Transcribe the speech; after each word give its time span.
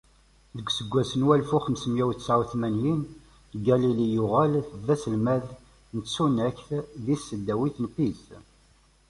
Deg 0.55 0.67
useggas 0.69 1.11
n 1.15 1.25
walef 1.27 1.49
u 1.55 1.59
xemsemya 1.65 2.03
u 2.09 2.11
tesεa 2.17 2.35
u 2.41 2.43
tmantin, 2.51 2.99
Galili 3.65 4.07
yuɣal 4.13 4.53
d 4.85 4.87
aselmad 4.93 5.45
n 5.95 5.97
tussnakt 6.05 6.67
di 7.03 7.15
tesdawit 7.19 7.77
n 7.81 7.85
Pise. 7.95 8.37